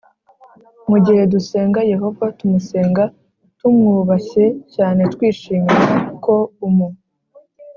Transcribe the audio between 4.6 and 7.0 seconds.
cyane twishimira ko umu